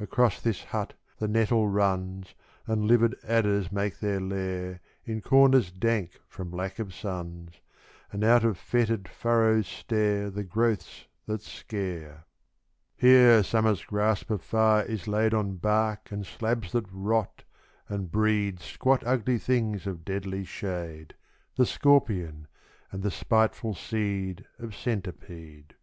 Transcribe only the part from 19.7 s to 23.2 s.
of deadly shade, The scorpion, and the